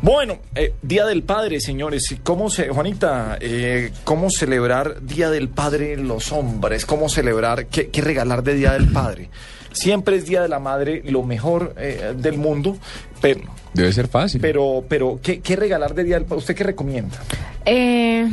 Bueno, 0.00 0.38
eh, 0.54 0.72
Día 0.80 1.04
del 1.04 1.22
Padre, 1.22 1.60
señores. 1.60 2.16
¿Cómo 2.22 2.48
se, 2.48 2.70
Juanita, 2.70 3.36
eh, 3.40 3.92
cómo 4.04 4.30
celebrar 4.30 5.02
Día 5.02 5.28
del 5.28 5.50
Padre 5.50 5.98
los 5.98 6.32
hombres? 6.32 6.86
¿Cómo 6.86 7.10
celebrar, 7.10 7.66
qué, 7.66 7.88
qué 7.88 8.00
regalar 8.00 8.42
de 8.42 8.54
Día 8.54 8.72
del 8.72 8.88
Padre? 8.88 9.28
Siempre 9.72 10.16
es 10.16 10.24
Día 10.24 10.40
de 10.40 10.48
la 10.48 10.60
Madre 10.60 11.02
lo 11.04 11.24
mejor 11.24 11.74
eh, 11.76 12.14
del 12.16 12.38
mundo, 12.38 12.78
pero, 13.20 13.42
Debe 13.74 13.92
ser 13.92 14.08
fácil. 14.08 14.40
pero, 14.40 14.84
pero 14.88 15.20
¿qué, 15.22 15.40
qué 15.40 15.56
regalar 15.56 15.94
de 15.94 16.04
Día 16.04 16.14
del 16.14 16.24
Padre? 16.24 16.38
¿Usted 16.38 16.54
qué 16.56 16.64
recomienda? 16.64 17.18
Eh, 17.66 18.26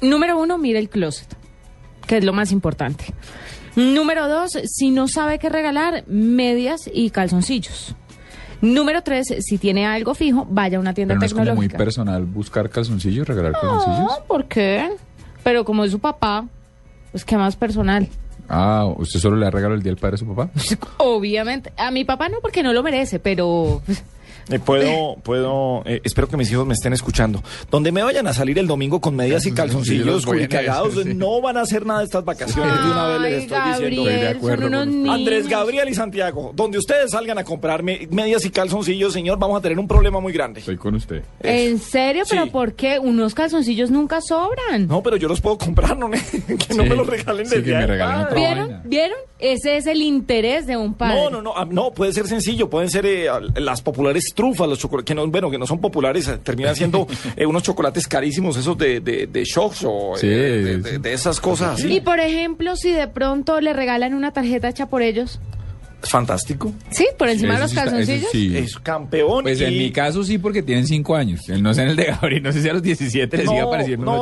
número 0.00 0.38
uno, 0.40 0.58
mire 0.58 0.80
el 0.80 0.88
closet, 0.88 1.28
que 2.06 2.16
es 2.16 2.24
lo 2.24 2.32
más 2.32 2.50
importante. 2.50 3.04
Número 3.76 4.26
dos, 4.28 4.58
si 4.64 4.90
no 4.90 5.06
sabe 5.06 5.38
qué 5.38 5.50
regalar, 5.50 6.04
medias 6.08 6.90
y 6.92 7.10
calzoncillos. 7.10 7.94
Número 8.60 9.02
tres, 9.02 9.34
si 9.40 9.58
tiene 9.58 9.86
algo 9.86 10.14
fijo, 10.14 10.46
vaya 10.50 10.78
a 10.78 10.80
una 10.80 10.94
tienda 10.94 11.14
Pero 11.14 11.20
no 11.20 11.26
es 11.26 11.32
como 11.32 11.44
muy 11.44 11.68
tecnológica. 11.68 11.78
personal 11.78 12.24
buscar 12.24 12.70
calzoncillos, 12.70 13.26
regalar 13.28 13.52
calzoncillos. 13.52 13.98
no, 13.98 14.24
¿por 14.26 14.46
qué? 14.46 14.90
Pero 15.44 15.64
como 15.64 15.84
es 15.84 15.90
su 15.90 15.98
papá, 15.98 16.44
pues 17.12 17.24
qué 17.24 17.36
más 17.36 17.56
personal. 17.56 18.08
Ah, 18.48 18.86
¿usted 18.96 19.20
solo 19.20 19.36
le 19.36 19.46
ha 19.46 19.50
regalado 19.50 19.74
el 19.76 19.82
día 19.82 19.90
del 19.90 20.00
padre 20.00 20.14
a 20.14 20.18
su 20.18 20.26
papá? 20.26 20.50
Obviamente. 20.98 21.72
A 21.76 21.90
mi 21.90 22.04
papá 22.04 22.28
no, 22.28 22.38
porque 22.40 22.62
no 22.62 22.72
lo 22.72 22.82
merece, 22.82 23.18
pero... 23.18 23.82
Eh, 24.48 24.58
puedo, 24.60 25.16
puedo, 25.22 25.82
eh, 25.86 26.00
espero 26.04 26.28
que 26.28 26.36
mis 26.36 26.50
hijos 26.52 26.66
me 26.66 26.74
estén 26.74 26.92
escuchando. 26.92 27.42
Donde 27.70 27.90
me 27.90 28.02
vayan 28.02 28.26
a 28.28 28.32
salir 28.32 28.58
el 28.58 28.66
domingo 28.66 29.00
con 29.00 29.16
medias 29.16 29.44
y 29.46 29.52
Calzoncillos, 29.54 30.24
buena 30.24 30.48
cagados, 30.48 30.94
sí. 31.02 31.14
no 31.14 31.40
van 31.40 31.56
a 31.56 31.62
hacer 31.62 31.84
nada 31.84 32.02
estas 32.04 32.24
vacaciones. 32.24 32.72
de 32.84 32.90
una 32.90 33.06
vez 33.08 33.20
les 33.22 33.42
estoy 33.42 33.58
diciendo. 33.68 34.08
Estoy 34.08 34.20
de 34.22 34.28
acuerdo 34.28 34.70
con. 34.70 35.10
Andrés 35.10 35.48
Gabriel 35.48 35.88
y 35.88 35.94
Santiago, 35.94 36.52
donde 36.54 36.78
ustedes 36.78 37.10
salgan 37.10 37.38
a 37.38 37.44
comprarme 37.44 38.06
medias 38.10 38.44
y 38.44 38.50
calzoncillos, 38.50 39.12
señor, 39.12 39.38
vamos 39.38 39.58
a 39.58 39.62
tener 39.62 39.78
un 39.78 39.88
problema 39.88 40.20
muy 40.20 40.32
grande. 40.32 40.60
Estoy 40.60 40.76
con 40.76 40.94
usted. 40.94 41.22
¿En 41.40 41.78
serio? 41.78 42.24
¿Pero 42.28 42.44
Sí. 42.44 42.50
por 42.50 42.74
qué? 42.74 42.98
Unos 43.00 43.34
calzoncillos 43.34 43.90
nunca 43.90 44.20
sobran. 44.20 44.86
No, 44.86 45.02
pero 45.02 45.16
yo 45.16 45.26
los 45.28 45.40
puedo 45.40 45.58
comprar, 45.58 45.96
no, 45.96 46.08
que 46.10 46.74
no 46.74 46.84
Sí, 46.84 46.88
me 46.88 46.94
los 46.94 47.06
regalen 47.06 47.46
sí, 47.46 47.56
de 47.56 47.62
día 47.62 47.78
me 47.80 47.86
regalen 47.86 48.26
¿Vieron? 48.34 48.68
vaina. 48.68 48.82
¿Vieron? 48.84 49.18
Ese 49.38 49.76
es 49.76 49.86
el 49.86 50.00
interés 50.00 50.66
de 50.66 50.76
un 50.78 50.94
padre. 50.94 51.16
No, 51.24 51.30
no, 51.30 51.42
no, 51.42 51.52
ah, 51.54 51.66
no, 51.70 51.90
puede 51.90 52.12
ser 52.14 52.26
sencillo, 52.26 52.70
pueden 52.70 52.88
ser 52.90 53.04
eh, 53.04 53.28
las 53.56 53.82
populares 53.82 54.32
trufas, 54.36 54.68
los 54.68 54.78
chocolates, 54.78 55.06
que 55.08 55.14
no, 55.16 55.26
bueno, 55.26 55.50
que 55.50 55.58
no 55.58 55.66
son 55.66 55.80
populares, 55.80 56.28
eh, 56.28 56.38
terminan 56.38 56.76
siendo 56.76 57.08
eh, 57.36 57.44
unos 57.46 57.64
chocolates 57.64 58.06
carísimos, 58.06 58.56
esos 58.56 58.78
de, 58.78 59.00
de, 59.00 59.26
de 59.26 59.44
shocks 59.44 59.82
o 59.84 60.14
eh, 60.22 60.26
de, 60.26 60.78
de- 60.78 60.98
de 61.00 61.12
esas 61.12 61.40
cosas 61.40 61.80
así. 61.80 61.92
Y 61.92 62.00
por 62.00 62.20
ejemplo, 62.20 62.76
si 62.76 62.92
de 62.92 63.08
pronto 63.08 63.60
le 63.60 63.72
regalan 63.72 64.14
una 64.14 64.30
tarjeta 64.32 64.68
hecha 64.68 64.86
por 64.86 65.02
ellos. 65.02 65.40
Es 66.06 66.12
fantástico. 66.12 66.72
Sí, 66.90 67.06
por 67.18 67.28
encima 67.28 67.54
de 67.54 67.60
los 67.60 67.70
sí 67.72 67.76
está- 67.76 67.88
eso 67.88 67.96
calzoncillos. 67.96 68.30
sí. 68.30 68.56
Es 68.56 68.76
campeón. 68.78 69.42
Pues 69.42 69.60
en 69.60 69.76
mi 69.76 69.90
caso 69.90 70.22
sí, 70.22 70.38
porque 70.38 70.62
tienen 70.62 70.86
cinco 70.86 71.16
años. 71.16 71.40
No 71.60 71.74
sé 71.74 71.82
en 71.82 71.88
el 71.88 71.96
de 71.96 72.04
Gabriel, 72.04 72.42
no 72.44 72.52
sé 72.52 72.62
si 72.62 72.68
a 72.68 72.72
los 72.72 72.82
17 72.82 73.36
les 73.38 73.46
no, 73.46 73.52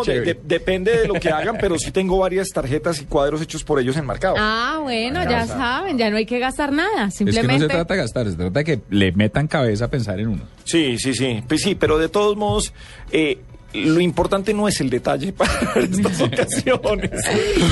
de- 0.01 0.05
chévere. 0.07 0.35
de- 0.35 0.41
depende 0.45 0.99
de 0.99 1.07
lo 1.09 1.15
que 1.15 1.29
hagan, 1.29 1.57
pero 1.61 1.79
sí 1.79 1.91
tengo 1.91 2.19
varias 2.19 2.49
tarjetas 2.49 3.01
y 3.03 3.05
cuadros 3.05 3.43
hechos 3.43 3.65
por 3.65 3.79
ellos 3.81 3.97
enmarcados. 3.97 4.39
Ah, 4.41 4.79
bueno, 4.83 5.21
Ah, 5.21 5.29
ya 5.31 5.47
saben, 5.47 5.99
ya 5.99 6.11
no 6.11 6.17
hay 6.17 6.27
que 6.27 6.39
gastar 6.39 6.73
nada. 6.73 7.09
Es 7.09 7.19
que 7.19 7.25
no 7.27 7.33
Simplemente. 7.33 7.65
se 7.67 7.69
trata 7.69 7.95
de 7.95 8.01
gastar, 8.01 8.31
se 8.31 8.37
trata 8.37 8.59
de 8.61 8.65
que 8.65 8.81
le 8.91 9.13
metan 9.13 9.47
cabeza 9.47 9.85
a 9.87 9.89
pensar 9.89 10.19
en 10.21 10.29
uno. 10.29 10.43
Sí, 10.65 10.97
sí, 10.99 11.13
sí. 11.15 11.43
Pues 11.47 11.61
sí, 11.63 11.75
pero 11.75 11.99
de 11.99 12.09
todos 12.09 12.37
modos, 12.37 12.73
eh, 13.13 13.39
lo 13.75 14.01
importante 14.01 14.55
no 14.55 14.69
es 14.69 14.81
el 14.81 14.89
detalle 14.91 15.33
para 15.33 15.53
estas 15.77 16.21
ocasiones. 16.21 17.11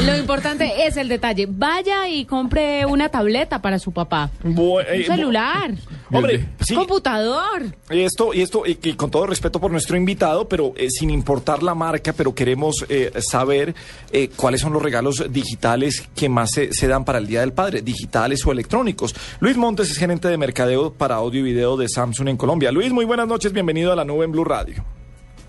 Lo 0.05 0.17
importante 0.17 0.87
es 0.87 0.97
el 0.97 1.09
detalle. 1.09 1.47
Vaya 1.49 2.09
y 2.09 2.25
compre 2.25 2.85
una 2.87 3.09
tableta 3.09 3.63
para 3.63 3.79
su 3.79 3.93
papá. 3.93 4.31
Bu- 4.43 4.81
Un 4.81 4.85
eh, 4.89 5.05
celular. 5.07 5.71
Hombre, 6.11 6.47
sí. 6.61 6.75
Computador. 6.75 7.63
Y 7.91 8.01
esto, 8.01 8.35
y 8.35 8.43
esto, 8.43 8.65
y, 8.67 8.79
y 8.83 8.93
con 8.95 9.11
todo 9.11 9.27
respeto 9.27 9.61
por 9.61 9.71
nuestro 9.71 9.97
invitado, 9.97 10.49
pero 10.49 10.75
eh, 10.77 10.89
sin 10.91 11.09
importar 11.11 11.63
la 11.63 11.75
marca, 11.75 12.13
pero 12.13 12.35
queremos 12.35 12.85
eh, 12.89 13.11
saber 13.21 13.75
eh, 14.11 14.29
cuáles 14.37 14.61
son 14.61 14.73
los 14.75 14.83
regalos 14.83 15.25
digitales 15.33 16.03
que 16.15 16.29
más 16.29 16.51
se, 16.51 16.73
se 16.75 16.87
dan 16.89 17.05
para 17.05 17.19
el 17.19 17.27
Día 17.27 17.41
del 17.41 17.53
Padre, 17.53 17.81
digitales 17.81 18.45
o 18.47 18.53
electrónicos. 18.53 19.15
Luis 19.41 19.57
Montes 19.57 19.91
es 19.91 19.97
gerente 19.97 20.29
de 20.29 20.37
mercadeo 20.37 20.93
para 20.93 21.15
audio 21.17 21.41
y 21.41 21.45
video 21.45 21.77
de 21.77 21.89
Samsung 21.89 22.29
en 22.29 22.37
Colombia. 22.37 22.71
Luis, 22.73 22.93
muy 22.93 23.05
buenas 23.05 23.27
noches, 23.29 23.53
bienvenido 23.53 23.93
a 23.93 23.97
la 23.97 24.05
nube 24.05 24.25
en 24.27 24.33
Blue 24.33 24.45
Radio. 24.45 24.85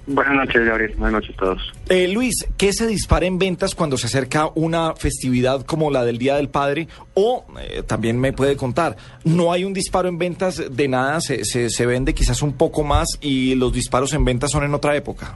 Buenas 0.06 0.34
noches, 0.36 0.66
Gabriel. 0.66 0.94
Buenas 0.98 1.22
noches 1.22 1.36
a 1.36 1.40
todos. 1.40 1.74
Eh, 1.88 2.10
Luis, 2.10 2.46
¿qué 2.58 2.74
se 2.74 2.88
dispara 2.88 3.26
en 3.26 3.40
ventas 3.40 3.74
cuando 3.74 3.98
se 3.98 4.08
acerca 4.08 4.50
una 4.56 4.96
festividad 4.96 5.66
como 5.66 5.92
la 5.92 6.04
del 6.04 6.18
Día 6.18 6.36
del 6.36 6.50
Padre? 6.50 6.90
O 7.14 7.46
eh, 7.62 7.84
también 7.88 8.20
me 8.20 8.34
puede 8.34 8.58
contar, 8.58 8.98
¿no 9.24 9.54
hay 9.54 9.64
un 9.64 9.74
disparo 9.74 10.10
en 10.10 10.18
ventas 10.18 10.62
de 10.70 10.88
nada? 10.90 11.22
Se, 11.22 11.46
se, 11.46 11.70
se 11.70 11.86
vende 11.86 12.14
quizás 12.14 12.42
un 12.42 12.54
poco 12.54 12.84
más 12.84 13.08
y 13.22 13.56
los 13.56 13.72
disparos 13.72 14.14
en 14.14 14.26
ventas 14.26 14.52
son 14.52 14.64
en 14.64 14.74
otra 14.74 14.96
época? 14.96 15.36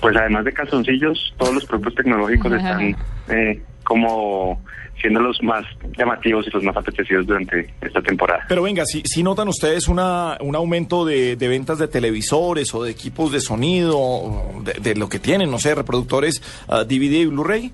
Pues 0.00 0.16
además 0.16 0.44
de 0.44 0.52
calzoncillos, 0.52 1.34
todos 1.38 1.54
los 1.54 1.64
productos 1.66 1.94
tecnológicos 1.94 2.52
están 2.52 2.96
eh, 3.28 3.62
como 3.90 4.62
siendo 5.00 5.18
los 5.18 5.42
más 5.42 5.64
llamativos 5.98 6.46
y 6.46 6.50
los 6.50 6.62
más 6.62 6.76
apetecidos 6.76 7.26
durante 7.26 7.68
esta 7.80 8.00
temporada. 8.00 8.44
Pero 8.48 8.62
venga, 8.62 8.84
si, 8.86 9.02
si 9.04 9.24
notan 9.24 9.48
ustedes 9.48 9.88
una, 9.88 10.38
un 10.40 10.54
aumento 10.54 11.04
de, 11.04 11.34
de 11.34 11.48
ventas 11.48 11.80
de 11.80 11.88
televisores 11.88 12.72
o 12.72 12.84
de 12.84 12.92
equipos 12.92 13.32
de 13.32 13.40
sonido, 13.40 14.62
de, 14.62 14.74
de 14.74 14.94
lo 14.94 15.08
que 15.08 15.18
tienen, 15.18 15.50
no 15.50 15.58
sé, 15.58 15.74
reproductores 15.74 16.40
ah, 16.68 16.84
DVD 16.84 17.22
y 17.22 17.26
Blu-ray. 17.26 17.72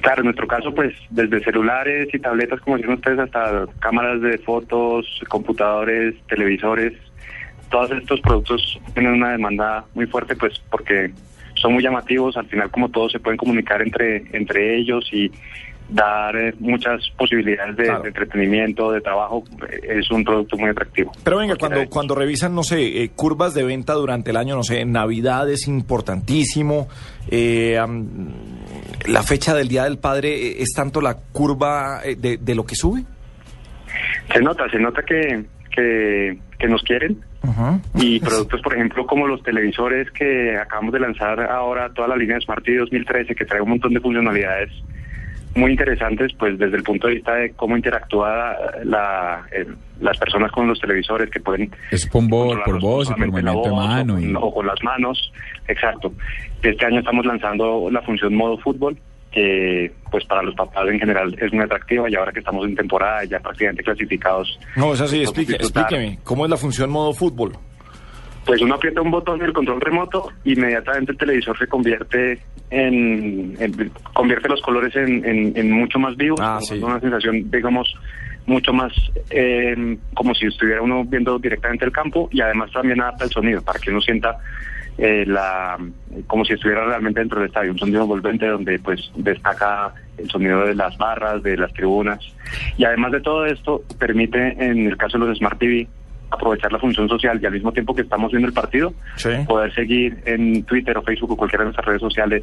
Claro, 0.00 0.22
en 0.22 0.26
nuestro 0.26 0.46
caso, 0.46 0.74
pues 0.74 0.94
desde 1.10 1.44
celulares 1.44 2.08
y 2.10 2.18
tabletas, 2.18 2.58
como 2.60 2.78
dicen 2.78 2.94
ustedes, 2.94 3.18
hasta 3.18 3.66
cámaras 3.80 4.22
de 4.22 4.38
fotos, 4.38 5.04
computadores, 5.28 6.14
televisores, 6.26 6.94
todos 7.70 7.90
estos 7.90 8.18
productos 8.22 8.80
tienen 8.94 9.12
una 9.12 9.32
demanda 9.32 9.84
muy 9.92 10.06
fuerte, 10.06 10.36
pues 10.36 10.58
porque 10.70 11.12
son 11.62 11.72
muy 11.74 11.82
llamativos, 11.82 12.36
al 12.36 12.46
final 12.46 12.70
como 12.70 12.90
todos 12.90 13.12
se 13.12 13.20
pueden 13.20 13.38
comunicar 13.38 13.80
entre, 13.80 14.24
entre 14.32 14.76
ellos 14.76 15.08
y 15.12 15.30
dar 15.88 16.34
eh, 16.36 16.54
muchas 16.58 17.00
posibilidades 17.18 17.76
de, 17.76 17.84
Claro. 17.84 18.02
de 18.02 18.08
entretenimiento, 18.08 18.92
de 18.92 19.00
trabajo, 19.00 19.44
eh, 19.70 19.98
es 20.00 20.10
un 20.10 20.24
producto 20.24 20.56
muy 20.56 20.70
atractivo. 20.70 21.12
Pero 21.22 21.38
venga, 21.38 21.56
cuando, 21.56 21.86
cuando 21.88 22.14
revisan, 22.14 22.54
no 22.54 22.62
sé, 22.62 23.02
eh, 23.02 23.10
curvas 23.14 23.52
de 23.54 23.62
venta 23.62 23.92
durante 23.94 24.30
el 24.30 24.36
año, 24.38 24.56
no 24.56 24.62
sé, 24.62 24.84
Navidad 24.84 25.50
es 25.50 25.68
importantísimo, 25.68 26.88
eh, 27.30 27.78
la 29.06 29.22
fecha 29.22 29.54
del 29.54 29.68
Día 29.68 29.84
del 29.84 29.98
Padre 29.98 30.62
es 30.62 30.72
tanto 30.74 31.00
la 31.00 31.14
curva 31.32 32.00
de, 32.04 32.38
de 32.38 32.54
lo 32.54 32.64
que 32.64 32.74
sube. 32.74 33.04
Se 34.32 34.40
nota, 34.40 34.68
se 34.70 34.78
nota 34.78 35.02
que, 35.02 35.44
que, 35.74 36.38
que 36.58 36.68
nos 36.68 36.82
quieren 36.82 37.18
y 37.98 38.20
productos, 38.20 38.60
por 38.62 38.74
ejemplo, 38.74 39.04
como 39.06 39.26
los 39.26 39.42
televisores 39.42 40.10
que 40.12 40.56
acabamos 40.56 40.92
de 40.92 41.00
lanzar 41.00 41.40
ahora, 41.40 41.90
toda 41.92 42.08
la 42.08 42.16
línea 42.16 42.38
Smart 42.40 42.64
TV 42.64 42.78
2013, 42.78 43.34
que 43.34 43.44
trae 43.44 43.60
un 43.60 43.70
montón 43.70 43.92
de 43.92 44.00
funcionalidades 44.00 44.70
muy 45.54 45.72
interesantes, 45.72 46.32
pues 46.38 46.56
desde 46.58 46.76
el 46.78 46.82
punto 46.82 47.08
de 47.08 47.14
vista 47.14 47.34
de 47.34 47.50
cómo 47.52 47.76
interactúa 47.76 48.56
la, 48.84 49.42
el- 49.50 49.76
las 50.00 50.16
personas 50.18 50.50
con 50.50 50.66
los 50.66 50.80
televisores 50.80 51.28
que 51.30 51.40
pueden 51.40 51.70
Es 51.90 52.06
por, 52.06 52.26
voz, 52.28 52.46
por 52.64 52.64
controlarlos 52.64 52.82
voz 52.82 53.10
y 53.10 53.12
por 53.12 53.18
movimiento 53.30 53.62
de 53.62 53.70
mano. 53.76 54.14
o, 54.14 54.18
Y... 54.20 54.32
con, 54.32 54.42
o 54.44 54.54
con 54.54 54.66
las 54.66 54.82
manos, 54.82 55.32
exacto. 55.68 56.12
Este 56.62 56.86
año 56.86 57.00
estamos 57.00 57.26
lanzando 57.26 57.88
la 57.90 58.00
función 58.02 58.34
modo 58.34 58.56
fútbol, 58.58 58.96
que 59.32 59.92
pues 60.10 60.24
para 60.26 60.42
los 60.42 60.54
papás 60.54 60.86
en 60.88 60.98
general 61.00 61.34
es 61.40 61.52
muy 61.52 61.64
atractiva 61.64 62.08
y 62.10 62.14
ahora 62.14 62.32
que 62.32 62.40
estamos 62.40 62.66
en 62.66 62.76
temporada 62.76 63.24
ya 63.24 63.40
prácticamente 63.40 63.82
clasificados. 63.82 64.58
No, 64.76 64.92
es 64.92 65.00
así, 65.00 65.20
explique, 65.22 65.54
explíqueme, 65.54 66.18
¿cómo 66.22 66.44
es 66.44 66.50
la 66.50 66.56
función 66.56 66.90
modo 66.90 67.12
fútbol? 67.14 67.52
Pues 68.44 68.60
uno 68.60 68.74
aprieta 68.74 69.00
un 69.00 69.10
botón 69.12 69.38
del 69.38 69.52
control 69.52 69.80
remoto, 69.80 70.28
inmediatamente 70.44 71.12
el 71.12 71.18
televisor 71.18 71.56
se 71.58 71.66
convierte 71.68 72.40
en, 72.70 73.54
en- 73.60 73.90
convierte 74.12 74.48
los 74.48 74.60
colores 74.62 74.94
en, 74.96 75.24
en- 75.24 75.52
en 75.56 75.70
mucho 75.70 75.98
más 75.98 76.16
vivos, 76.16 76.40
Ah, 76.42 76.58
sí. 76.60 76.74
una 76.82 76.98
sensación, 77.00 77.48
digamos, 77.50 77.94
mucho 78.46 78.72
más 78.72 78.92
eh, 79.30 79.96
como 80.14 80.34
si 80.34 80.46
estuviera 80.46 80.82
uno 80.82 81.04
viendo 81.04 81.38
directamente 81.38 81.84
el 81.84 81.92
campo 81.92 82.28
y 82.32 82.40
además 82.40 82.72
también 82.72 83.00
adapta 83.00 83.24
el 83.26 83.30
sonido 83.30 83.62
para 83.62 83.78
que 83.78 83.90
uno 83.90 84.00
sienta 84.00 84.36
eh, 84.98 85.24
la 85.26 85.78
como 86.26 86.44
si 86.44 86.52
estuviera 86.52 86.84
realmente 86.84 87.20
dentro 87.20 87.40
del 87.40 87.48
estadio, 87.48 87.72
un 87.72 87.78
sonido 87.78 88.02
envolvente 88.02 88.46
donde 88.46 88.78
pues 88.78 89.10
destaca 89.16 89.94
el 90.18 90.30
sonido 90.30 90.66
de 90.66 90.74
las 90.74 90.96
barras, 90.98 91.42
de 91.42 91.56
las 91.56 91.72
tribunas 91.72 92.20
y 92.76 92.84
además 92.84 93.12
de 93.12 93.20
todo 93.20 93.46
esto 93.46 93.82
permite 93.98 94.38
en 94.62 94.86
el 94.86 94.96
caso 94.96 95.18
de 95.18 95.26
los 95.26 95.38
Smart 95.38 95.58
TV 95.58 95.88
aprovechar 96.30 96.72
la 96.72 96.78
función 96.78 97.08
social 97.08 97.38
y 97.42 97.46
al 97.46 97.52
mismo 97.52 97.72
tiempo 97.72 97.94
que 97.94 98.02
estamos 98.02 98.30
viendo 98.30 98.48
el 98.48 98.54
partido, 98.54 98.94
Sí. 99.16 99.30
poder 99.46 99.74
seguir 99.74 100.18
en 100.24 100.62
Twitter 100.64 100.96
o 100.96 101.02
Facebook 101.02 101.32
o 101.32 101.36
cualquiera 101.36 101.62
de 101.64 101.66
nuestras 101.66 101.86
redes 101.86 102.00
sociales 102.00 102.42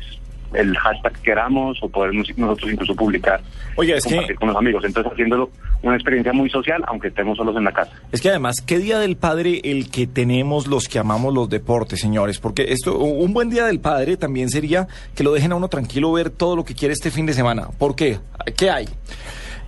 el 0.53 0.75
hashtag 0.77 1.13
que 1.13 1.21
queramos 1.21 1.77
o 1.81 1.89
poder 1.89 2.13
nos- 2.13 2.37
nosotros 2.37 2.71
incluso 2.71 2.95
publicar, 2.95 3.41
Oiga, 3.75 3.95
es 3.97 4.03
que, 4.03 4.11
compartir 4.15 4.35
con 4.37 4.47
los 4.49 4.57
amigos. 4.57 4.83
Entonces 4.85 5.11
haciéndolo 5.11 5.49
una 5.81 5.95
experiencia 5.95 6.33
muy 6.33 6.49
social, 6.49 6.83
aunque 6.87 7.07
estemos 7.09 7.37
solos 7.37 7.55
en 7.55 7.63
la 7.63 7.71
casa. 7.71 7.91
es 8.11 8.19
que 8.21 8.29
además, 8.29 8.61
¿qué 8.61 8.79
Día 8.79 8.99
del 8.99 9.15
Padre 9.17 9.61
el 9.63 9.89
que 9.89 10.07
tenemos 10.07 10.67
los 10.67 10.87
que 10.87 10.99
amamos 10.99 11.33
los 11.33 11.49
deportes, 11.49 11.99
señores? 11.99 12.39
Porque 12.39 12.65
esto, 12.73 12.97
un 12.97 13.33
buen 13.33 13.49
Día 13.49 13.65
del 13.65 13.79
Padre 13.79 14.17
también 14.17 14.49
sería 14.49 14.87
que 15.15 15.23
lo 15.23 15.31
dejen 15.33 15.51
a 15.51 15.55
uno 15.55 15.67
tranquilo 15.69 16.11
ver 16.11 16.29
todo 16.29 16.55
lo 16.55 16.65
que 16.65 16.73
quiere 16.75 16.93
este 16.93 17.11
fin 17.11 17.25
de 17.25 17.33
semana. 17.33 17.67
¿Por 17.77 17.95
qué? 17.95 18.19
¿Qué 18.57 18.69
hay? 18.69 18.87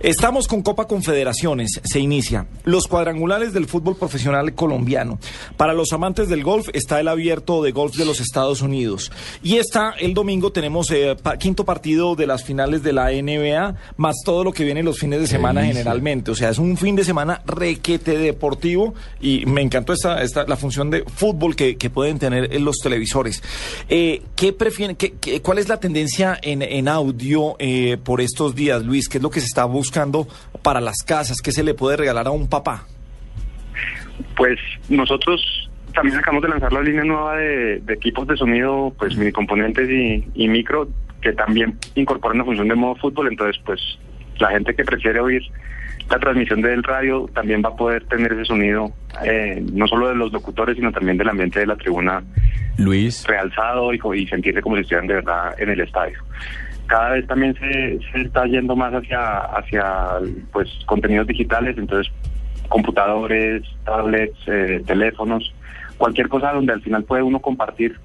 Estamos 0.02 0.48
con 0.48 0.62
Copa 0.62 0.88
Confederaciones, 0.88 1.80
se 1.84 2.00
inicia. 2.00 2.46
Los 2.64 2.88
cuadrangulares 2.88 3.52
del 3.52 3.66
fútbol 3.66 3.94
profesional 3.96 4.52
colombiano. 4.52 5.20
Para 5.56 5.74
los 5.74 5.92
amantes 5.92 6.28
del 6.28 6.42
golf 6.42 6.68
está 6.72 6.98
el 6.98 7.06
abierto 7.06 7.62
de 7.62 7.70
golf 7.70 7.94
de 7.94 8.04
los 8.04 8.18
Estados 8.20 8.62
Unidos. 8.62 9.12
Y 9.44 9.58
está 9.58 9.92
el 10.00 10.12
domingo 10.12 10.50
tenemos 10.50 10.90
eh, 10.90 11.14
pa- 11.22 11.36
quinto 11.36 11.64
partido 11.64 12.16
de 12.16 12.26
las 12.26 12.42
finales 12.42 12.82
de 12.82 12.92
la 12.92 13.10
NBA, 13.12 13.76
más 13.96 14.16
todo 14.24 14.42
lo 14.42 14.52
que 14.52 14.64
viene 14.64 14.82
los 14.82 14.98
fines 14.98 15.20
de 15.20 15.28
semana 15.28 15.60
delicia. 15.60 15.82
generalmente. 15.84 16.32
O 16.32 16.34
sea, 16.34 16.50
es 16.50 16.58
un 16.58 16.76
fin 16.76 16.96
de 16.96 17.04
semana 17.04 17.40
requete 17.46 18.18
deportivo 18.18 18.94
y 19.20 19.46
me 19.46 19.62
encantó 19.62 19.92
esta, 19.92 20.20
esta 20.22 20.44
la 20.48 20.56
función 20.56 20.90
de 20.90 21.04
fútbol 21.04 21.54
que, 21.54 21.76
que 21.76 21.90
pueden 21.90 22.18
tener 22.18 22.52
en 22.52 22.64
los 22.64 22.78
televisores. 22.78 23.40
Eh, 23.88 24.22
¿Qué 24.34 24.52
prefieren? 24.52 24.96
qué- 24.96 25.14
qué- 25.20 25.40
¿Cuál 25.42 25.58
es 25.58 25.68
la 25.68 25.78
tendencia 25.78 26.36
en, 26.42 26.62
en 26.62 26.88
audio 26.88 27.54
eh, 27.60 27.98
por 28.02 28.20
estos 28.20 28.56
días, 28.56 28.82
Luis? 28.84 29.08
¿Qué 29.08 29.18
es 29.18 29.22
lo 29.22 29.30
que 29.30 29.38
se 29.38 29.46
está 29.46 29.64
buscando 29.64 29.91
para 30.62 30.80
las 30.80 31.02
casas? 31.02 31.40
¿Qué 31.40 31.52
se 31.52 31.62
le 31.62 31.74
puede 31.74 31.96
regalar 31.96 32.26
a 32.26 32.30
un 32.30 32.48
papá? 32.48 32.86
Pues 34.36 34.58
nosotros 34.88 35.70
también 35.94 36.18
acabamos 36.18 36.42
de 36.42 36.48
lanzar 36.48 36.72
la 36.72 36.82
línea 36.82 37.04
nueva 37.04 37.36
de, 37.36 37.80
de 37.80 37.94
equipos 37.94 38.26
de 38.26 38.36
sonido, 38.36 38.92
pues 38.98 39.16
mini 39.16 39.32
componentes 39.32 39.88
y, 39.88 40.26
y 40.34 40.48
micro, 40.48 40.88
que 41.20 41.32
también 41.32 41.78
incorporan 41.94 42.38
la 42.38 42.44
función 42.44 42.68
de 42.68 42.74
modo 42.74 42.96
fútbol. 42.96 43.28
Entonces, 43.28 43.60
pues 43.64 43.80
la 44.38 44.50
gente 44.50 44.74
que 44.74 44.84
prefiere 44.84 45.20
oír 45.20 45.42
la 46.10 46.18
transmisión 46.18 46.60
del 46.60 46.82
radio 46.82 47.28
también 47.32 47.62
va 47.64 47.70
a 47.70 47.76
poder 47.76 48.04
tener 48.04 48.32
ese 48.32 48.44
sonido, 48.44 48.92
eh, 49.24 49.64
no 49.72 49.86
solo 49.86 50.08
de 50.08 50.14
los 50.14 50.32
locutores, 50.32 50.76
sino 50.76 50.92
también 50.92 51.16
del 51.16 51.28
ambiente 51.28 51.60
de 51.60 51.66
la 51.66 51.76
tribuna 51.76 52.22
Luis, 52.76 53.24
realzado 53.26 53.94
y, 53.94 54.00
y 54.16 54.26
sentirse 54.26 54.60
como 54.60 54.76
si 54.76 54.82
estuvieran 54.82 55.06
de 55.06 55.14
verdad 55.14 55.54
en 55.58 55.70
el 55.70 55.80
estadio. 55.80 56.18
Cada 56.86 57.10
vez 57.10 57.26
también 57.26 57.54
se, 57.54 58.00
se 58.12 58.20
está 58.22 58.44
yendo 58.46 58.76
más 58.76 58.92
hacia, 58.92 59.38
hacia 59.38 59.84
pues 60.52 60.68
contenidos 60.86 61.26
digitales, 61.26 61.76
entonces 61.78 62.12
computadores, 62.68 63.62
tablets, 63.84 64.36
eh, 64.46 64.82
teléfonos, 64.86 65.52
cualquier 65.98 66.28
cosa 66.28 66.52
donde 66.52 66.72
al 66.72 66.80
final 66.82 67.04
puede 67.04 67.22
uno 67.22 67.40
compartir 67.40 67.96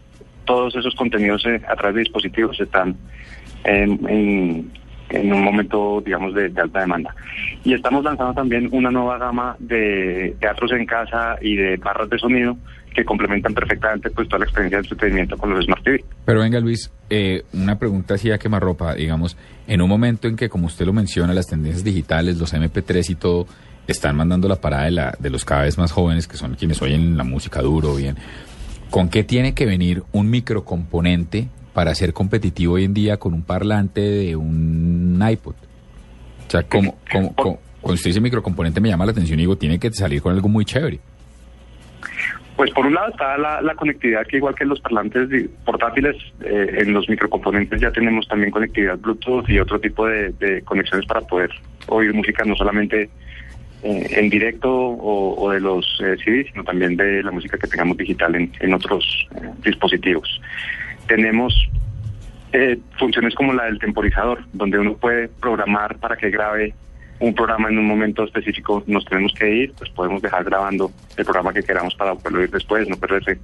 todos 0.45 0.75
esos 0.75 0.95
contenidos 0.95 1.45
eh, 1.45 1.61
a 1.67 1.75
través 1.75 1.95
de 1.95 1.99
dispositivos 2.01 2.59
están 2.59 2.95
en, 3.63 3.99
en- 4.09 4.71
en 5.09 5.33
un 5.33 5.43
momento, 5.43 6.01
digamos, 6.05 6.33
de, 6.33 6.51
alta 6.55 6.81
demanda. 6.81 7.15
Y 7.63 7.73
estamos 7.73 8.03
lanzando 8.03 8.33
también 8.33 8.69
una 8.71 8.91
nueva 8.91 9.17
gama 9.17 9.55
de 9.59 10.35
teatros 10.39 10.71
en 10.71 10.85
casa 10.85 11.37
y 11.41 11.55
de 11.55 11.77
barras 11.77 12.09
de 12.09 12.19
sonido 12.19 12.57
que 12.93 13.05
complementan 13.05 13.53
perfectamente 13.53 14.09
pues 14.09 14.27
toda 14.27 14.39
la 14.39 14.45
experiencia 14.45 14.79
de 14.79 14.87
entretenimiento 14.87 15.37
con 15.37 15.51
los 15.51 15.63
Smart 15.65 15.83
TV. 15.83 16.03
pero 16.25 16.39
venga 16.39 16.59
Luis, 16.59 16.91
eh, 17.11 17.43
una 17.53 17.77
pregunta 17.77 18.15
así 18.15 18.31
a 18.31 18.39
quemarropa, 18.39 18.95
digamos, 18.95 19.37
en 19.67 19.81
un 19.81 19.89
momento 19.89 20.27
en 20.27 20.35
que, 20.35 20.49
como 20.49 20.65
usted 20.65 20.85
lo 20.85 20.93
menciona, 20.93 21.33
las 21.33 21.45
tendencias 21.45 21.83
digitales, 21.83 22.37
los 22.37 22.55
MP3 22.55 23.11
y 23.11 23.15
todo, 23.15 23.45
están 23.85 24.15
mandando 24.15 24.47
la 24.47 24.55
parada 24.55 24.85
de, 24.85 24.91
la, 24.91 25.15
de 25.19 25.29
los 25.29 25.45
cada 25.45 25.63
vez 25.63 25.77
más 25.77 25.91
jóvenes, 25.91 26.27
que 26.27 26.37
son 26.37 26.55
quienes 26.55 26.81
oyen 26.81 27.17
la 27.17 27.23
música 27.23 27.61
duro, 27.61 27.95
bien, 27.95 28.15
¿con 28.89 29.09
qué 29.09 29.23
tiene 29.23 29.53
que 29.53 29.67
venir 29.67 30.01
un 30.11 30.31
microcomponente 30.31 31.49
para 31.77 31.93
ser 31.93 32.11
competitivo 32.11 32.73
hoy 32.73 32.85
en 32.85 32.93
día 32.95 33.17
con 33.17 33.35
un 33.35 33.43
parlante 33.43 34.01
de 34.01 34.35
un 34.35 35.23
iPod? 35.29 35.53
O 36.47 36.49
sea, 36.49 36.63
como, 36.63 36.95
como, 37.11 37.35
como- 37.35 37.59
cuando 37.81 37.93
usted 37.93 38.09
dice 38.09 38.19
microcomponente 38.19 38.81
me 38.81 38.89
llama 38.89 39.05
la 39.05 39.11
atención 39.11 39.37
y 39.37 39.43
digo, 39.43 39.57
tiene 39.59 39.77
que 39.77 39.91
salir 39.93 40.19
con 40.23 40.33
algo 40.33 40.49
muy 40.49 40.65
chévere. 40.65 40.99
Pues 42.55 42.71
por 42.71 42.87
un 42.87 42.95
lado 42.95 43.09
está 43.09 43.37
la, 43.37 43.61
la 43.61 43.75
conectividad 43.75 44.25
que 44.25 44.37
igual 44.37 44.55
que 44.55 44.63
en 44.63 44.69
los 44.71 44.79
parlantes 44.81 45.29
portátiles, 45.63 46.15
eh, 46.41 46.77
en 46.79 46.93
los 46.93 47.07
microcomponentes 47.09 47.79
ya 47.79 47.91
tenemos 47.91 48.27
también 48.27 48.49
conectividad 48.49 48.97
Bluetooth 48.97 49.47
y 49.47 49.59
otro 49.59 49.79
tipo 49.79 50.07
de, 50.07 50.31
de 50.31 50.63
conexiones 50.63 51.05
para 51.05 51.21
poder 51.21 51.51
oír 51.89 52.11
música 52.11 52.43
no 52.43 52.55
solamente 52.55 53.03
eh, 53.83 54.07
en 54.17 54.29
directo 54.31 54.67
o, 54.75 55.39
o 55.45 55.51
de 55.51 55.59
los 55.59 55.85
eh, 56.03 56.15
CDs, 56.25 56.47
sino 56.51 56.63
también 56.63 56.97
de 56.97 57.21
la 57.21 57.29
música 57.29 57.55
que 57.59 57.67
tengamos 57.67 57.97
digital 57.97 58.33
en, 58.33 58.51
en 58.61 58.73
otros 58.73 59.27
eh, 59.35 59.41
dispositivos. 59.63 60.41
Tenemos 61.07 61.53
eh, 62.53 62.77
funciones 62.97 63.35
como 63.35 63.53
la 63.53 63.65
del 63.65 63.79
temporizador, 63.79 64.43
donde 64.53 64.79
uno 64.79 64.93
puede 64.95 65.27
programar 65.27 65.97
para 65.97 66.15
que 66.15 66.29
grabe 66.29 66.73
un 67.19 67.33
programa 67.33 67.69
en 67.69 67.79
un 67.79 67.85
momento 67.87 68.23
específico, 68.23 68.83
nos 68.85 69.03
tenemos 69.05 69.33
que 69.33 69.49
ir, 69.49 69.73
pues 69.75 69.89
podemos 69.89 70.21
dejar 70.21 70.43
grabando 70.43 70.91
el 71.15 71.23
programa 71.25 71.51
que 71.51 71.63
queramos 71.63 71.95
para 71.95 72.13
poderlo 72.13 72.43
ir 72.43 72.51
después, 72.51 72.87
no 72.87 72.95
perderse 72.95 73.39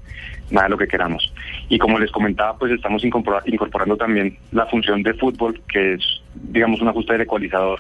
nada 0.51 0.65
de 0.67 0.69
lo 0.69 0.77
que 0.77 0.87
queramos. 0.87 1.33
Y 1.69 1.79
como 1.79 1.97
les 1.97 2.11
comentaba, 2.11 2.55
pues 2.55 2.71
estamos 2.71 3.03
incorpora- 3.03 3.41
incorporando 3.47 3.97
también 3.97 4.37
la 4.51 4.67
función 4.67 5.01
de 5.01 5.15
fútbol, 5.15 5.59
que 5.67 5.93
es, 5.95 6.21
digamos, 6.35 6.81
un 6.81 6.89
ajuste 6.89 7.13
del 7.13 7.21
ecualizador 7.23 7.79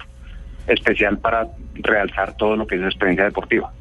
especial 0.65 1.19
para 1.19 1.47
realzar 1.75 2.35
todo 2.37 2.55
lo 2.55 2.65
que 2.65 2.75
es 2.75 2.81
experiencia 2.81 3.25
deportiva. 3.25 3.71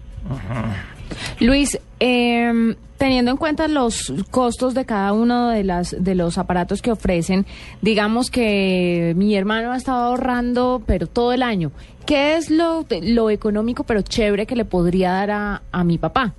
Luis, 1.40 1.79
eh, 2.00 2.75
teniendo 2.99 3.31
en 3.32 3.37
cuenta 3.37 3.67
los 3.69 4.12
costos 4.31 4.75
de 4.75 4.84
cada 4.84 5.12
uno 5.12 5.49
de 5.50 5.64
las 5.64 5.96
de 5.99 6.14
los 6.14 6.38
aparatos 6.38 6.82
que 6.82 6.93
ofrecen, 6.93 7.46
digamos 7.81 8.31
que 8.31 9.12
mi 9.17 9.34
hermano 9.34 9.73
ha 9.73 9.76
estado 9.76 10.05
ahorrando, 10.05 10.82
pero 10.87 11.06
todo 11.06 11.32
el 11.32 11.43
año. 11.43 11.73
¿Qué 12.06 12.37
es 12.37 12.50
lo, 12.50 12.84
lo 13.02 13.31
económico 13.31 13.84
pero 13.84 14.02
chévere 14.02 14.46
que 14.46 14.56
le 14.56 14.64
podría 14.64 15.12
dar 15.12 15.31
a, 15.31 15.62
a 15.73 15.84
mi 15.84 15.99
papá? 15.99 16.32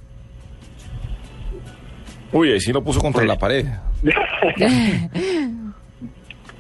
Uy, 2.32 2.52
ahí 2.52 2.60
sí 2.60 2.72
lo 2.74 2.84
puso 2.84 3.00
contra 3.00 3.20
Pues- 3.22 3.28
la 3.28 3.38
pared. 3.38 3.66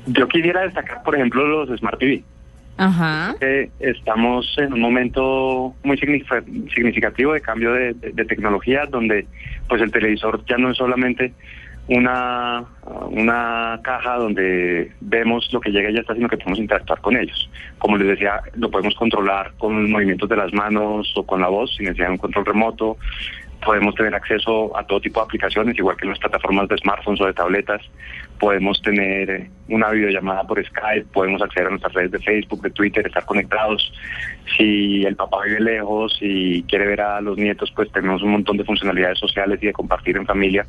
Yo 0.05 0.27
quisiera 0.27 0.61
destacar, 0.63 1.01
por 1.03 1.15
ejemplo, 1.15 1.45
los 1.47 1.79
Smart 1.79 1.97
TV. 1.97 2.23
Estamos 3.79 4.53
en 4.57 4.73
un 4.73 4.81
momento 4.81 5.75
muy 5.83 5.97
signifi- 5.97 6.73
significativo 6.73 7.33
de 7.33 7.41
cambio 7.41 7.71
de 7.73 8.25
tecnología, 8.27 8.85
donde 8.85 9.27
pues 9.67 9.81
el 9.81 9.91
televisor 9.91 10.43
ya 10.45 10.57
no 10.57 10.71
es 10.71 10.77
solamente 10.77 11.33
una, 11.87 12.63
una 13.09 13.79
caja 13.83 14.15
donde 14.15 14.91
vemos 15.01 15.49
lo 15.51 15.59
que 15.59 15.71
llega 15.71 15.89
y 15.89 15.95
ya 15.95 16.01
está, 16.01 16.15
sino 16.15 16.29
que 16.29 16.37
podemos 16.37 16.59
interactuar 16.59 17.01
con 17.01 17.17
ellos. 17.17 17.49
Como 17.77 17.97
les 17.97 18.07
decía, 18.07 18.41
lo 18.55 18.71
podemos 18.71 18.95
controlar 18.95 19.51
con 19.57 19.81
los 19.81 19.89
movimientos 19.89 20.29
de 20.29 20.37
las 20.37 20.53
manos 20.53 21.13
o 21.15 21.25
con 21.25 21.41
la 21.41 21.49
voz, 21.49 21.75
sin 21.75 21.85
necesidad 21.85 22.07
de 22.07 22.13
un 22.13 22.17
control 22.17 22.45
remoto. 22.45 22.97
Podemos 23.65 23.95
tener 23.95 24.13
acceso 24.13 24.75
a 24.77 24.85
todo 24.85 24.99
tipo 24.99 25.19
de 25.19 25.25
aplicaciones, 25.25 25.77
igual 25.77 25.95
que 25.95 26.05
en 26.05 26.09
las 26.09 26.19
plataformas 26.19 26.67
de 26.67 26.77
smartphones 26.77 27.21
o 27.21 27.25
de 27.25 27.33
tabletas. 27.33 27.81
Podemos 28.39 28.81
tener 28.81 29.29
eh, 29.29 29.49
una 29.69 29.89
videollamada 29.89 30.43
por 30.43 30.63
Skype, 30.63 31.05
podemos 31.13 31.41
acceder 31.41 31.67
a 31.67 31.69
nuestras 31.69 31.93
redes 31.93 32.11
de 32.11 32.19
Facebook, 32.19 32.61
de 32.61 32.71
Twitter, 32.71 33.05
estar 33.05 33.25
conectados. 33.25 33.93
Si 34.57 35.05
el 35.05 35.15
papá 35.15 35.43
vive 35.45 35.61
lejos 35.61 36.17
y 36.19 36.63
quiere 36.63 36.87
ver 36.87 37.01
a 37.01 37.21
los 37.21 37.37
nietos, 37.37 37.71
pues 37.75 37.91
tenemos 37.91 38.21
un 38.21 38.31
montón 38.31 38.57
de 38.57 38.65
funcionalidades 38.65 39.19
sociales 39.19 39.59
y 39.61 39.67
de 39.67 39.73
compartir 39.73 40.17
en 40.17 40.25
familia. 40.25 40.65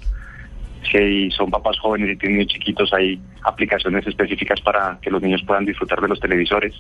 Si 0.91 1.31
son 1.31 1.51
papás 1.51 1.79
jóvenes 1.79 2.11
y 2.11 2.17
tienen 2.17 2.39
niños 2.39 2.53
chiquitos, 2.53 2.93
hay 2.93 3.19
aplicaciones 3.43 4.07
específicas 4.07 4.61
para 4.61 4.99
que 5.01 5.11
los 5.11 5.23
niños 5.23 5.43
puedan 5.43 5.65
disfrutar 5.65 6.01
de 6.01 6.09
los 6.09 6.21
televisores. 6.21 6.75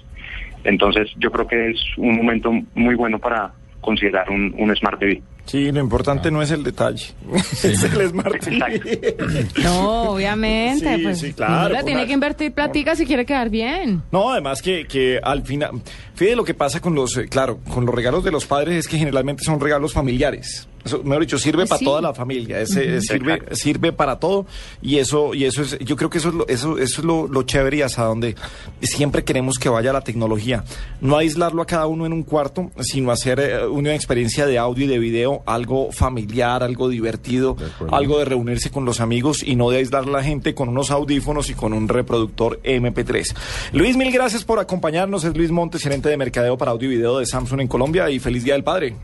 Entonces, 0.62 1.10
yo 1.16 1.30
creo 1.32 1.46
que 1.46 1.70
es 1.70 1.80
un 1.96 2.16
momento 2.16 2.52
muy 2.74 2.94
bueno 2.94 3.18
para 3.18 3.52
considerar 3.84 4.30
un, 4.30 4.54
un 4.58 4.74
Smart 4.76 4.98
TV. 4.98 5.22
Sí, 5.44 5.70
lo 5.70 5.80
importante 5.80 6.30
no 6.30 6.40
es 6.40 6.50
el 6.50 6.62
detalle, 6.64 7.04
es 7.62 7.64
el 7.84 8.08
Smart 8.08 8.38
TV. 8.40 9.16
No, 9.62 10.02
obviamente. 10.12 10.96
Sí, 10.96 11.02
pues, 11.02 11.18
sí, 11.20 11.32
claro, 11.34 11.74
por 11.74 11.84
tiene 11.84 12.00
la- 12.02 12.06
que 12.06 12.12
invertir 12.14 12.52
platica 12.52 12.96
si 12.96 13.04
quiere 13.06 13.26
quedar 13.26 13.50
bien. 13.50 14.02
No, 14.10 14.32
además 14.32 14.62
que, 14.62 14.86
que 14.86 15.20
al 15.22 15.42
final, 15.42 15.70
fíjate 16.14 16.36
lo 16.36 16.44
que 16.44 16.54
pasa 16.54 16.80
con 16.80 16.94
los, 16.94 17.16
eh, 17.18 17.28
claro, 17.28 17.58
con 17.72 17.84
los 17.86 17.94
regalos 17.94 18.24
de 18.24 18.30
los 18.32 18.46
padres 18.46 18.76
es 18.76 18.88
que 18.88 18.96
generalmente 18.98 19.44
son 19.44 19.60
regalos 19.60 19.92
familiares. 19.92 20.68
Eso, 20.84 21.02
mejor 21.02 21.20
dicho, 21.22 21.38
sirve 21.38 21.66
para 21.66 21.78
Sí. 21.78 21.84
toda 21.84 22.00
la 22.02 22.12
familia, 22.14 22.60
ese, 22.60 23.00
sirve, 23.00 23.42
sirve 23.52 23.92
para 23.92 24.18
todo 24.18 24.46
y 24.82 24.98
eso, 24.98 25.32
y 25.34 25.44
eso 25.44 25.62
es, 25.62 25.78
yo 25.78 25.96
creo 25.96 26.10
que 26.10 26.18
eso 26.18 26.28
es 26.28 26.34
lo, 26.34 26.46
eso, 26.48 26.78
eso 26.78 27.00
es 27.00 27.04
lo, 27.06 27.26
lo 27.26 27.42
chévere 27.44 27.78
y 27.78 27.82
hasta 27.82 28.04
donde 28.04 28.34
siempre 28.82 29.24
queremos 29.24 29.58
que 29.58 29.68
vaya 29.68 29.92
la 29.92 30.02
tecnología. 30.02 30.64
No 31.00 31.16
aislarlo 31.16 31.62
a 31.62 31.66
cada 31.66 31.86
uno 31.86 32.04
en 32.06 32.12
un 32.12 32.22
cuarto, 32.22 32.70
sino 32.80 33.10
hacer 33.10 33.40
eh, 33.40 33.66
una 33.66 33.94
experiencia 33.94 34.46
de 34.46 34.58
audio 34.58 34.84
y 34.84 34.88
de 34.88 34.98
video, 34.98 35.42
algo 35.46 35.90
familiar, 35.92 36.62
algo 36.62 36.88
divertido, 36.88 37.54
De 37.54 37.64
algo 37.90 38.18
de 38.18 38.26
reunirse 38.26 38.70
con 38.70 38.84
los 38.84 39.00
amigos 39.00 39.42
y 39.42 39.56
no 39.56 39.70
de 39.70 39.78
aislar 39.78 40.04
a 40.04 40.10
la 40.10 40.22
gente 40.22 40.54
con 40.54 40.68
unos 40.68 40.90
audífonos 40.90 41.48
y 41.50 41.54
con 41.54 41.72
un 41.72 41.88
reproductor 41.88 42.60
MP3. 42.62 43.34
Luis, 43.72 43.96
mil 43.96 44.12
gracias 44.12 44.44
por 44.44 44.58
acompañarnos. 44.58 45.24
Es 45.24 45.36
Luis 45.36 45.50
Montes, 45.50 45.82
gerente 45.82 46.08
de 46.08 46.16
mercadeo 46.16 46.58
para 46.58 46.72
audio 46.72 46.90
y 46.92 46.96
video 46.96 47.18
de 47.18 47.26
Samsung 47.26 47.60
en 47.62 47.68
Colombia 47.68 48.10
y 48.10 48.18
feliz 48.18 48.44
Día 48.44 48.54
del 48.54 48.64
Padre. 48.64 48.94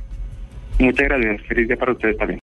Muchas 0.80 1.08
gracias. 1.08 1.42
Feliz 1.42 1.68
día 1.68 1.76
para 1.76 1.92
ustedes 1.92 2.16
también. 2.16 2.38